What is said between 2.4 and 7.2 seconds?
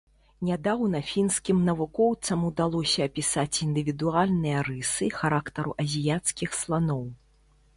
удалося апісаць індывідуальныя рысы характару азіяцкіх сланоў.